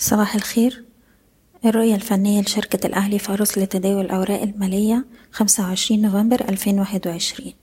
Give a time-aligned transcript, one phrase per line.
[0.00, 0.84] صباح الخير.
[1.64, 7.54] الرؤية الفنية لشركة الأهلي فاروس لتداول الأوراق المالية خمسة وعشرين نوفمبر ألفين واحد وعشرين.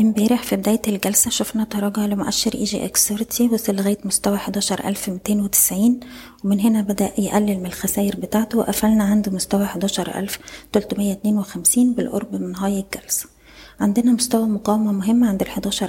[0.00, 5.40] امبارح في بداية الجلسة شفنا تراجع لمؤشر EGX 30 وصل لغاية مستوى حداشر ألف ميتين
[5.40, 6.00] وتسعين
[6.44, 10.38] ومن هنا بدأ يقلل من الخسائر بتاعته وقفلنا عند مستوى حداشر ألف
[10.72, 13.35] تلتمية اتنين وخمسين بالقرب من high الجلسة.
[13.80, 15.42] عندنا مستوى مقاومة مهم عند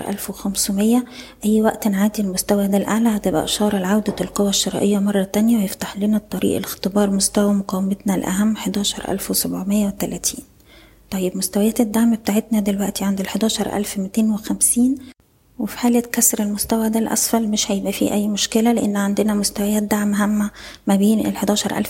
[0.10, 1.06] ألف وخمسمية.
[1.46, 6.18] أي وقت نعدي المستوى ده الأعلى هتبقى إشارة لعودة القوى الشرائية مرة تانية ويفتح لنا
[6.18, 10.44] الطريق لاختبار مستوى مقاومتنا الأهم حداشر ألف وسبعمية وتلاتين.
[11.12, 13.20] طيب مستويات الدعم بتاعتنا دلوقتي عند
[14.00, 14.98] ميتين وخمسين.
[15.60, 20.14] وفي حالة كسر المستوى ده الأسفل مش هيبقى فيه أي مشكلة لأن عندنا مستويات دعم
[20.14, 20.52] هامة
[20.88, 21.26] ما بين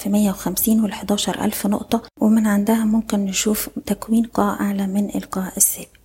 [0.07, 5.96] مية وخمسين والحداشر ألف نقطة ومن عندها ممكن نشوف تكوين قاع أعلى من القاع السابق.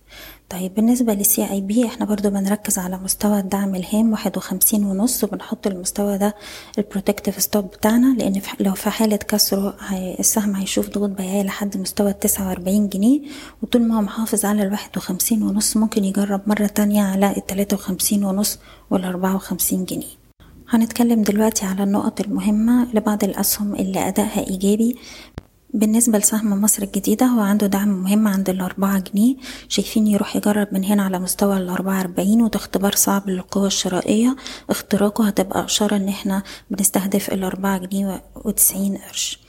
[0.53, 5.67] طيب بالنسبة لل CIB إحنا برضو بنركز على مستوى الدعم الهام واحد وخمسين ونص وبنحط
[5.67, 6.35] المستوى ده
[6.77, 11.77] ال protective stop بتاعنا لأن لو في حالة كسره هي السهم هيشوف ضغوط بيعية لحد
[11.77, 13.21] مستوى التسعة وأربعين جنيه
[13.61, 18.23] وطول ما هو محافظ على الواحد وخمسين ونص ممكن يجرب مرة تانية على التلاتة وخمسين
[18.25, 18.59] ونص
[18.91, 20.23] والأربعة وخمسين جنيه.
[20.69, 24.95] هنتكلم دلوقتي على النقط المهمة لبعض الأسهم اللي أدائها إيجابي.
[25.73, 29.35] بالنسبة لسهم مصر الجديدة هو عنده دعم مهم عند الأربعة جنيه.
[29.69, 34.35] شايفين يروح يجرب من هنا على مستوى الأربعة أربعين وده اختبار صعب للقوة الشرائية.
[34.69, 39.39] اختراقه هتبقى إشارة إن إحنا بنستهدف الأربعة جنيه وتسعين قرش.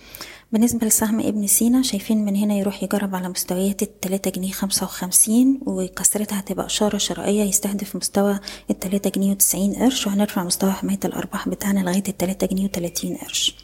[0.53, 5.61] بالنسبة لسهم ابن سينا شايفين من هنا يروح يجرب على مستويات التلاتة جنيه خمسة وخمسين
[5.67, 10.07] وكسرتها هتبقى إشارة شرائية يستهدف مستوى التلاتة جنيه وتسعين قرش.
[10.07, 13.57] وهنرفع مستوى حماية الأرباح بتاعنا لغاية التلاتة جنيه وتلاتين قرش.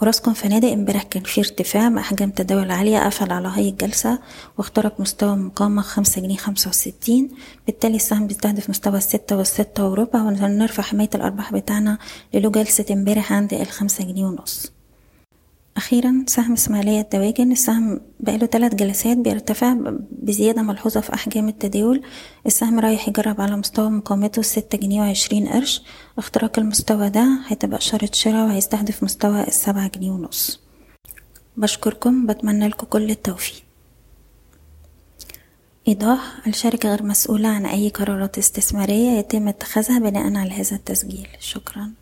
[0.00, 4.18] وراسكم فنادق امبارح كان في ارتفاع مع أحجام تداول عالية قفل على هاي الجلسة
[4.58, 7.30] واخترق مستوى مقاومة خمسة جنيه خمسة وستين.
[7.66, 11.98] بالتالي السهم بيستهدف مستوى الستة والستة وربع ونرفع حماية الأرباح بتاعنا
[12.34, 14.75] للو جلسة امبارح عند الخمسة جنيه ونص.
[15.76, 19.76] أخيرا سهم إسماعيلية الدواجن السهم بقاله ثلاث جلسات بيرتفع
[20.10, 22.02] بزيادة ملحوظة في أحجام التداول.
[22.46, 25.82] السهم رايح يجرب على مستوى مقاومته ستة جنيه وعشرين قرش.
[26.18, 30.60] اختراق المستوى ده هتبقى إشارة شراء وهيستهدف مستوى السبعة جنيه ونص.
[31.56, 33.62] بشكركم بتمنى لكم كل التوفيق.
[35.88, 41.28] إيضاح الشركة غير مسؤولة عن أي قرارات استثمارية يتم اتخاذها بناء على هذا التسجيل.
[41.40, 41.92] شكراً.